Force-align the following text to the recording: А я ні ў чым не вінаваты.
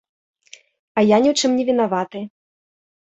А 1.01 1.03
я 1.05 1.17
ні 1.25 1.29
ў 1.33 1.43
чым 1.43 1.51
не 1.57 1.65
вінаваты. 1.69 2.19